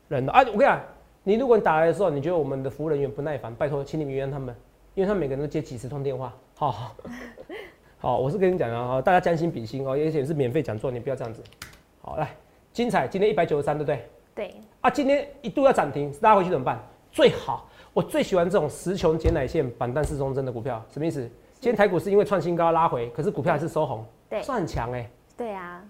[0.09, 0.39] 忍了啊！
[0.41, 0.81] 我跟你讲，
[1.23, 4.53] 你如果你打来的时候，你觉得我们的服务人员不耐烦，拜托，请你们原谅他们，
[4.93, 6.33] 因为他们每个人都接几十通电话。
[6.57, 6.95] 好好
[7.97, 11.41] 好，我是跟你讲啊，大家将心比心哦，而且是免费讲座，你不要这样子。
[12.01, 12.35] 好，来，
[12.73, 14.05] 精彩，今天一百九十三，对不对？
[14.35, 16.77] 对，啊，今天一度要涨停，拉回去怎么办？
[17.09, 21.21] 最好，我最喜欢这种十穷减奶线、板蛋四中针的股票，什么意思？
[21.61, 25.81] 今天台股是因为创新高拉回，可是股票还是收红，对算很强哎、对啊，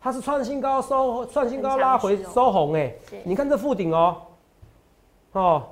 [0.00, 4.16] 它是创新高收，创新高拉回收红哎、是你看这附顶哦，
[5.32, 5.64] 哦，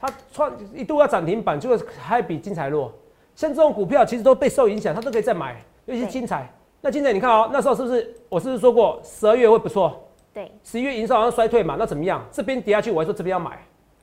[0.00, 2.92] 它创一度要涨停板，结果还比精彩弱。
[3.36, 6.52] 像这种股票其实都被受影响，它都可以再买，尤其是彩。
[6.80, 10.02] 那精彩你看哦，那时候是不是我是不是说过十二月会不错？
[10.36, 12.22] 对，十一月营收好像衰退嘛，那怎么样？
[12.30, 13.58] 这边跌下去，我还说这边要买。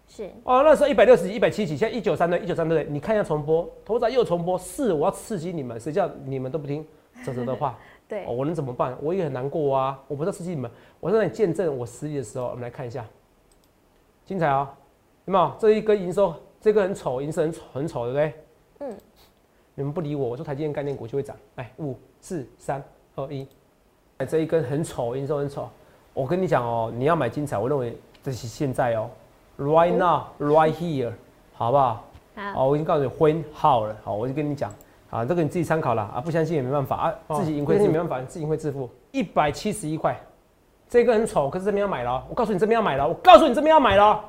[0.07, 6.83] 是哦，那时候一百六十几、一百七几，现在一九三对，一九三对，你看一下重播，头仔又重播，是我要刺激你们，谁叫你们都不听
[7.23, 7.77] 泽泽的话？
[8.09, 8.97] 对哦，，我能怎么办？
[8.99, 10.03] 我也很难过啊！
[10.07, 13.05] 我不是要刺激你们，我是让你见证我实力的时候，我们来看一下，
[14.25, 14.75] 精彩啊、
[15.25, 15.53] 有没有？
[15.59, 18.33] 这一根营收，这个很丑，营收很丑，很丑，对不对？
[18.79, 18.97] 嗯，
[19.75, 21.37] 你们不理我，我说台积电概念股就会涨。
[21.57, 23.47] 来，五、四、三、二、一，
[24.17, 25.69] 哎这一根很丑，营收很丑。
[26.13, 29.09] 我跟你讲哦，你要买精彩，我认为这是现在哦
[29.57, 31.11] ，right now, right here，
[31.53, 32.03] 好不好？
[32.35, 34.71] 好，好，我已经告诉你 when how 了，好，我就跟你讲，
[35.09, 38.89] 啊，这个你自己参考了啊，不相信也没办法啊，自己盈亏自己没办法，自己盈亏自负。
[39.11, 40.19] 一百七十一块，
[40.87, 44.19] 这个很丑，可是这边要买了哦，我告诉你这边要买了哦，我告诉你这边要买了哦。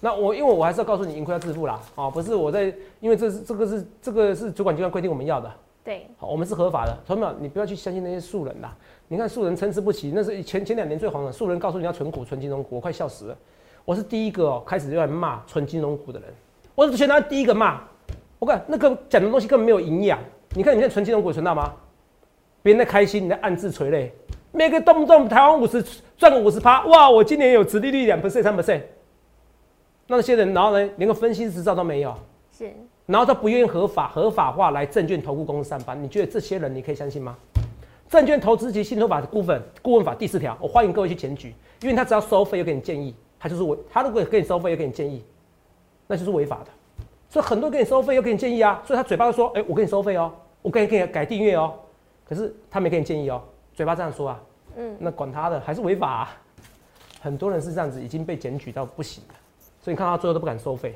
[0.00, 5.50] 那我因为我还是要告诉你盈亏要自负啦，啊，不是我在，因为这是这个是这个是主管机关规定我们要的，
[5.84, 8.74] 对，好，我们是合法的，同学们，你不要去相信那些素人啦。
[9.06, 11.30] 你看素人参差不齐，那是前前两年最红的。
[11.30, 13.36] 素人告诉你要存股、存金融股，我快笑死了。
[13.84, 16.28] 我是第一个哦，开始就在骂存金融股的人，
[16.74, 17.82] 我是全台第一个骂。
[18.38, 20.18] 我看那个讲的东西根本没有营养。
[20.54, 21.74] 你看你现在存金融股存到吗？
[22.62, 24.10] 别人在开心，你在暗自垂泪。
[24.52, 25.84] 每个动不动台湾五十
[26.16, 27.10] 赚个五十趴，哇！
[27.10, 28.80] 我今年有殖利率两 percent、三 percent。
[30.06, 32.14] 那些人，然后呢，连个分析师执照都没有。
[32.56, 32.72] 是
[33.06, 37.36] 然后他不愿意合法合法化来证券投顾公司上班，你觉得这些人你可以相信吗？
[38.08, 45.22] 证券投资及信托法的顾问顾问法第四条，我欢迎各位去检举，因为他只要收费又给你建议，他就是违，他如果给你收费又给你建议，
[46.06, 46.70] 那就是违法的。
[47.28, 51.74] 所以很多人给你收费又给你建议啊，所以他嘴巴就说，哎、我给你收费哦，我给你给你改订阅哦，
[52.24, 53.42] 可是他没给你建议哦，
[53.74, 54.40] 嘴巴这样说啊，
[54.76, 56.36] 嗯，那管他的，还是违法、啊。
[57.20, 59.34] 很多人是这样子，已经被检举到不行了，
[59.80, 60.94] 所以你看他最后都不敢收费。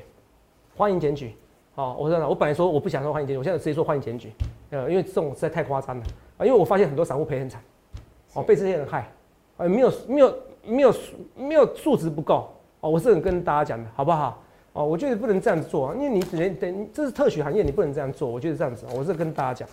[0.77, 1.35] 欢迎检举，
[1.79, 4.33] 哦，我真的，我本来说我不想说欢迎检举，我现在直接说欢迎检举，
[4.71, 6.03] 呃，因为这种实在太夸张了
[6.37, 7.61] 啊，因为我发现很多散户赔很惨，
[8.33, 9.09] 哦，被这些人害，
[9.55, 10.93] 呃，没有没有没有
[11.37, 12.49] 没有素质不够，
[12.81, 14.37] 哦，我是很跟大家讲的，好不好？
[14.73, 18.29] 哦，哦，我觉得不能这样子做，因为你只能等这是特许行业，你不能这样做。
[18.29, 19.69] 我觉得这样子，我是跟大家讲，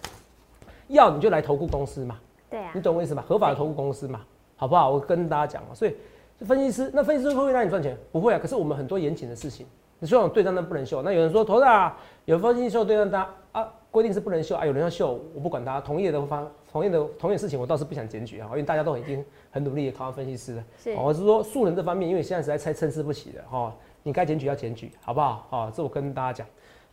[0.86, 3.24] 要你就来投顾公司嘛，对啊你，懂我意思吧？
[3.26, 4.20] 合法的投顾公司嘛，
[4.54, 4.90] 好不好？
[4.92, 5.96] 我跟大家讲啊，所以
[6.44, 7.98] 分析师，那分析师会不会让你赚钱？
[8.12, 8.38] 不会啊。
[8.38, 9.66] 可是我们很多严谨的事情，
[9.98, 20.64] 你说我对账单不能秀，那有人说头大有分析师秀对账单啊，规定是不能秀啊，有人要秀，我不管他，同业的方同业的同业事情，我倒是不想检举啊，因为大家都已经很努力的考上分析师了。
[20.78, 25.46] 是哦我是说素人这方面，因为现在实在参参差不齐的哈、你该检举要检举，好不好？
[25.50, 26.46] 哦，这我跟大家讲，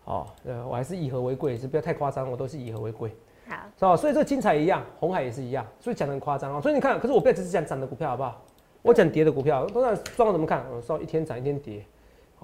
[0.05, 3.13] 哦，呃，我还是以和为贵，是不要太夸张，我都是以和为贵。
[3.49, 3.97] 好，是吧？
[3.97, 6.61] 所以这个精彩一样，红海也是一样，所以讲的很夸张啊。
[6.61, 8.41] 所以你看，可是我不要只是讲涨的股票，好不好？
[8.81, 10.65] 我讲跌的股票，通常状况怎么看？
[10.73, 11.85] 我稍微一天涨一天跌，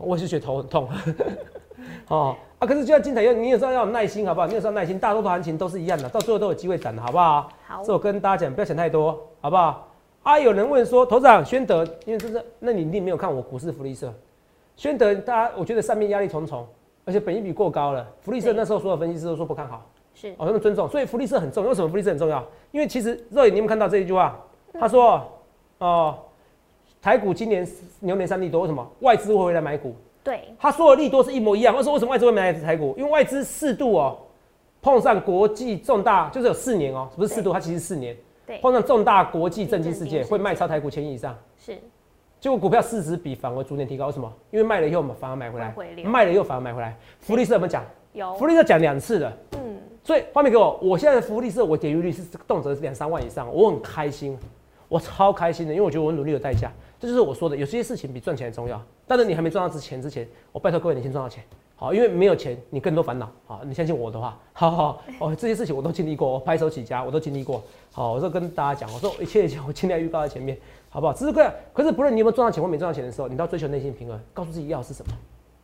[0.02, 0.88] 我也是觉得头很痛。
[2.10, 4.48] 哦啊，可是就要精彩，要你有时候要有耐心，好不好？
[4.48, 7.50] 你有时候耐心，大多数行情都是一样的，到最后都有机会涨的，好不好？
[7.66, 9.88] 好这我跟大家讲，不要想太多，好不好？
[10.24, 14.14] 啊，有人问说，头长宣德，因为这是，那你一定没有看我股市福利社，
[14.76, 16.68] 宣德，大家我觉得上面压力重重，
[17.06, 19.86] 而且本益比过高了，福利社那时候所有分析师都说不看好。
[20.14, 21.70] 是哦，他们尊重，所以福利社很重要。
[21.70, 22.46] 为什么福利社很重要？
[22.72, 24.38] 因为其实肉眼你有没有看到这一句话？
[24.78, 25.26] 他说
[25.80, 26.18] ：“哦，
[27.02, 27.68] 台股今年
[28.02, 29.96] 牛年三利多，为什么外资会回来买股？
[30.24, 31.76] 对，他说的利多是一模一样。
[31.76, 32.94] 为什么为什么外资会买台股？
[32.98, 34.18] 因为外资四度哦，
[34.82, 41.36] 碰上国际重大，就是有四年哦，不是四度，它其实四年对，碰上重大国际震惊事件，震惊事件会卖超台股千亿以上。
[41.58, 41.78] 是
[42.40, 44.32] 结果股票市值比反而逐年提高，为什么？
[44.52, 46.98] 因为卖了以后嘛，反而买回来卖了以后反而买回来。
[47.20, 47.84] 福利社有没有讲？
[48.14, 49.38] 有福利社讲两次的。
[49.54, 54.38] 嗯，所以画面给我，我现在的福利社我点击率是动辄是两三万以上，我很开心，
[54.88, 58.82] 我超开心的，因为我觉得我努力有代价，这就是我说的，有些事情比赚钱还重要。
[59.08, 61.44] 但是你还没赚到之前之前，我拜托各位你先赚到钱，
[61.76, 70.58] 好，因为没有钱你更多烦恼，好，你相信我的话，好好哦，这些事情我都经历过，我白手起家我都经历过，好，我就跟大家讲，我说一切一切 我尽量预告在前面，
[70.90, 71.14] 好不好？
[71.14, 75.12] 只是个，可是不论你有没有赚到钱或没赚到钱的时候，你都要追求内心平衡，告诉自己要是什么。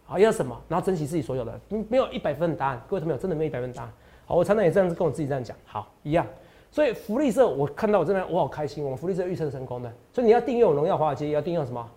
[0.06, 3.92] 好，要什么，然后珍惜自己所有的，嗯没有一百分的答案，各位朋友真的没有一百分的答案。
[4.26, 6.26] 好，我常常也这样子跟我自己这样讲，好，一样。
[6.76, 11.90] 所以福利社我看到我真的我好开心，我们福利社预测成功的，所以你要订阅我荣耀华尔街，也要订阅什么？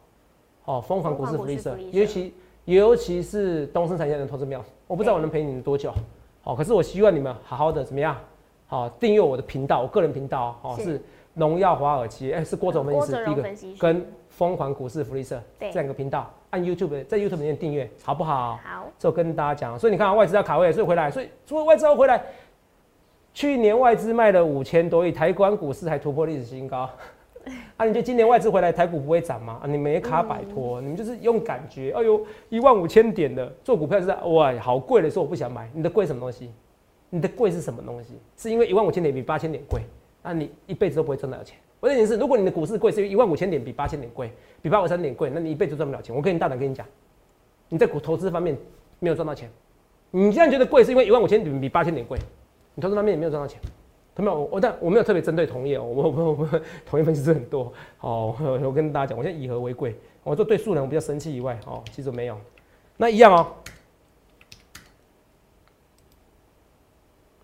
[0.66, 2.32] 哦，疯狂股市福利社尤其
[2.64, 5.92] 尤其是东升产业的投资庙，我不知道我能陪你们多久，
[6.42, 8.16] 好，可是我希望你们好好的怎么样？
[8.68, 11.02] 好，订阅我的频道，我个人频道哦，是是
[11.34, 13.42] 荣耀华尔街，哎，是郭总分析师第一个
[13.80, 18.60] 跟疯狂股市福利社这两个频道，按 YouTube 在 YouTube 里面订阅，好不好？
[18.62, 22.22] 好，这我跟大家讲，所以你看啊外资要卡位，所以回来，所以除了外资要回来，
[23.38, 26.90] 去年外资卖了五千多亿，台湾股市还突破历史新高。
[27.78, 29.60] 啊，你觉得今年外资回来，台股不会涨吗？
[29.62, 35.70] 啊，你们也卡摆脱，你们就是用感觉，哎呦，一万五千点的做股票就是哇，好贵的时候我不想买。
[35.72, 36.50] 你的贵什么东西？
[37.10, 38.14] 你的贵是什么东西？
[38.36, 39.82] 是因为一万五千点比八千点贵，
[40.20, 41.56] 那你一辈子都不会赚到钱。
[41.78, 46.12] 我的意思是，如果你的股市贵是因为一万五千点比八千点贵，比八五三点贵，那你一辈子都赚不了钱。
[46.12, 46.84] 我可以大胆跟你讲，
[47.68, 48.58] 你在股投资方面
[48.98, 49.48] 没有赚到钱。
[50.10, 52.18] 你这样觉得贵是因为一万五千点比八千点贵，
[52.78, 53.60] 你投资方面也没有赚到钱。
[54.14, 62.40] 他们我我但我没有特别针对同业哦，我我我我同业分析师很多哦，我我跟大家讲，我现在以和为贵，我就对素人我比较生气以外哦，其实没有，
[62.96, 63.52] 那一样哦。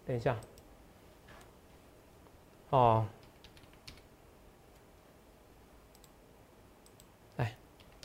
[0.07, 0.37] 等一下，
[2.71, 3.05] 哦，
[7.39, 7.57] 哎，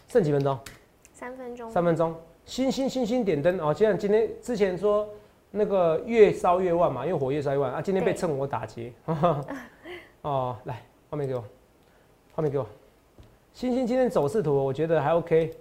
[0.07, 0.57] 剩几分钟？
[1.13, 3.71] 三分钟，三分钟，星星星星点灯哦。
[3.71, 5.07] 既然今天之前说
[5.51, 8.93] 那个越烧越旺嘛，因为火越烧越旺啊，今天被对趁火打劫。
[10.21, 11.43] 哦，来，画面给我，
[12.35, 12.65] 画面给我。
[13.53, 15.57] 星星今天走势图，我觉得还 OK。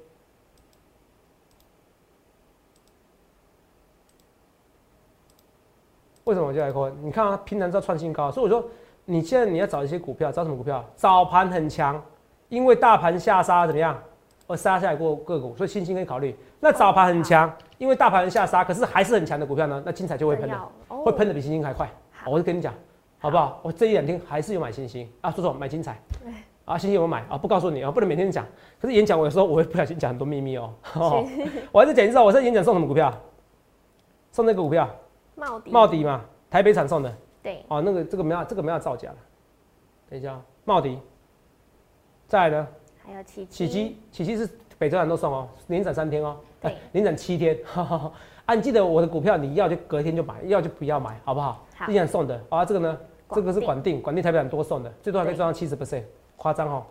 [6.24, 6.90] 为什么我就来扣？
[6.90, 8.68] 你看啊，平常在创新高，所以我说
[9.06, 10.84] 你现在你要找一些股票，找什么股票？
[10.94, 12.04] 早盘很强，
[12.50, 13.98] 因为大盘下杀怎么样？
[14.48, 16.36] 而杀下来过个股，所以星星可以考虑。
[16.58, 20.56] 那早盘很强，因为大盘下杀，可是还是很强的股票呢，那精彩就会喷的，
[20.88, 21.88] 哦会喷的比星星还快。
[22.10, 22.74] 好我就跟你讲，
[23.18, 23.60] 好不好？
[23.62, 26.00] 我这一两天还是有买星星啊，说说买精彩。
[26.64, 27.38] 啊，星星有没有买啊？
[27.38, 28.44] 不告诉你啊，不能每天讲。
[28.80, 30.74] 可是演讲我有时候我会不小心讲很多秘密哦。
[30.98, 31.26] 哦
[31.70, 33.12] 我还是讲一下，我在演讲送什么股票？
[34.32, 34.88] 送那个股票，
[35.34, 37.14] 帽底，茂迪嘛，台北厂送的。
[37.42, 39.16] 对，哦，那个这个没有，这个没有造假了。
[40.10, 40.98] 等一下哦，茂迪。
[42.26, 42.68] 再来呢？
[43.08, 47.58] 还有起起基，起基是北中南都送哦，连涨三天哦，对哎连涨七天。
[48.44, 51.64] 啊，你记得我的股票，你要就隔天就买，要就不要买，好不好？
[51.74, 52.98] 好一样送的啊，这个呢，
[53.30, 56.02] 这个是广管定，管定台北很多送的，最多还可以赚到七十 percent，
[56.36, 56.84] 夸张哦。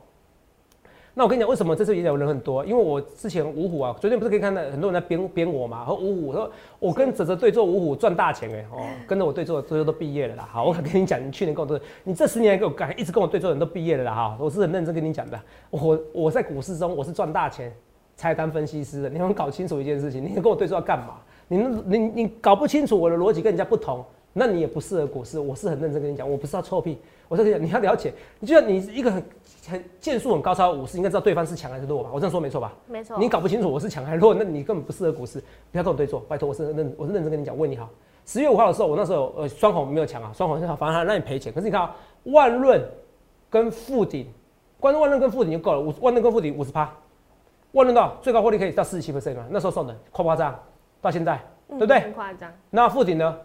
[1.17, 2.63] 那我跟你讲，为什么这次演讲人很多？
[2.63, 10.47] 因为我之前五虎啊，昨天不是可以看到很多人在编编我嘛，和五虎说，我跟泽泽对坐五虎赚大钱哎、哦，跟着我对坐最后都毕业了啦。
[10.51, 15.41] 好，我跟你讲，你去年跟我对，你这十年跟我干，一直跟我对坐的人都毕业了啦哈，我是很认真跟你讲的。
[15.71, 17.73] 我我在股市中我是赚大钱，
[18.15, 21.15] 菜单分析师的，你们搞清楚一件事情，你跟我对坐要干嘛？
[21.47, 25.39] 你你你搞不清楚我的逻辑跟人家不同，那你也不适合股市。
[25.39, 29.23] 我是很认真跟你讲，我不是要臭屁，我是跟你要了解，你就像你一个很
[29.69, 32.09] 很剑术很高超的武士，应该知道对方是强还是弱吧？
[32.13, 32.73] 我这样说没错吧？
[32.87, 33.17] 没错。
[33.19, 35.39] 你搞不清楚我是强还是弱，那你根本不适合股市，
[35.71, 37.89] 不要跟我对坐，拜托，我是认我是认真跟你讲，为你好。
[38.25, 41.51] 十月五号的时候，我那时候呃双红没有强啊，双红很好，反而还让你赔钱。
[41.51, 42.81] 可是你看啊，万润
[43.49, 44.27] 跟富鼎，
[44.79, 46.89] 关注万润跟富鼎就够了，五万润跟富鼎五十趴，
[47.73, 49.45] 万润到最高获利可以到四十七 percent 嘛？
[49.49, 50.57] 那时候送的夸不夸张？
[51.01, 51.99] 到现在对不对？
[51.99, 52.51] 很夸张。
[52.69, 53.37] 那富鼎呢？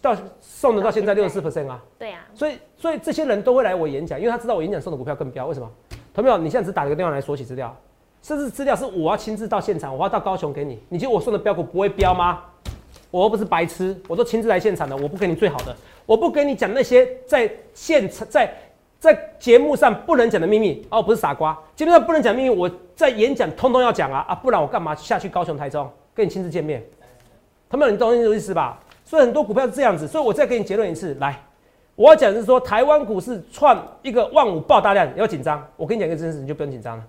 [0.00, 1.82] 到送的到现在六十四 percent 啊？
[1.98, 2.20] 对啊。
[2.34, 5.46] 所以所以这些人都会来我演讲，因为他知道我演讲送的股票更标。
[5.46, 5.70] 为什么？
[6.14, 6.38] 同没有？
[6.38, 7.74] 你现在只打一个电话来索取资料，
[8.22, 10.78] 甚至资料是我要亲自到现场，我要到高雄给你。
[10.88, 12.42] 你觉得我送的标股不会标吗？
[13.10, 15.74] 我又不是白痴，我都亲自来现场的，我不给你最好的，
[16.06, 18.54] 我不跟你讲那些在现场在
[18.98, 26.82] 在节目上不能讲的秘密哦，不是傻瓜，节目上不能讲秘密，我在演讲通通要讲啊啊，不然我干嘛下去高雄台中跟你亲自见面？
[27.68, 28.78] 他们你懂这个意思吧？
[29.12, 31.38] 所以很多股票是这样子，所以我再给你结论一次，来，
[31.96, 37.04] 我要讲的是说台湾股市创一个万五爆大量，要紧张，我跟你讲一个真实，你就不用紧张了。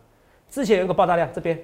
[0.49, 1.57] 之前有个爆大量，这边，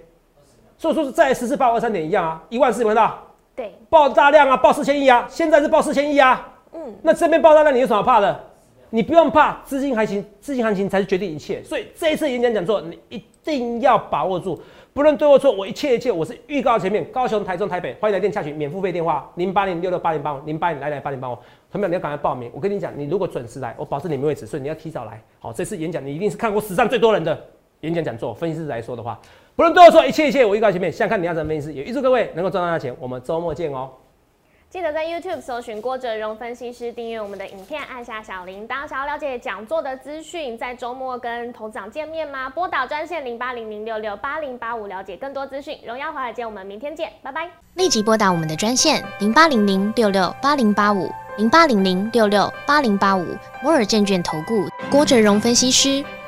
[0.77, 3.17] 所以说是在十四八二三点一样啊，一万四，看到？
[3.53, 6.47] 对，爆大量啊，爆四千亿啊，现在是爆四千亿啊。
[6.71, 8.39] 嗯，那这边爆大量，你有什么怕的？
[8.91, 11.61] 你不用怕，资金行情，资金行情才是决定一切。
[11.65, 14.57] 所以这一次演讲讲座，你一定要把握住，
[14.91, 21.37] 不论对或错，我一切一切，我是预告前面，高雄、台中、台北，欢迎来电洽询，免付费电话零八零六六八零八五零八零来来八零八五，
[21.71, 22.51] 同学你要赶快报名。
[22.53, 25.21] 我跟你讲，你如果准时来，我保证你没位置，所以你要提早来。
[25.39, 27.39] 好，这次演讲你一定是看过史上最多人的
[27.81, 29.19] 演讲讲座，分析师来说的话。
[29.55, 32.95] 不论对或错，一切一切，我预告前面，想看你要怎么分析，也预祝各位能够赚到大钱。
[32.99, 33.91] 我们周末见哦！
[34.69, 38.87] 记得在 YouTube 搜寻郭哲荣分析师，订阅我们的影片，按下小铃铛。
[38.87, 42.47] 想要了解讲座的资讯，在周末跟投资长见面吗？
[42.47, 45.75] 拨打专线零八零零六六八零八五，了解更多资讯。
[45.83, 47.49] 荣耀华尔街，我们明天见，拜拜！
[47.73, 53.25] 立即拨打我们的专线零八零零六六八零八五零八零零六六八零八五
[53.63, 56.05] 摩尔证券投顾郭哲荣分析师。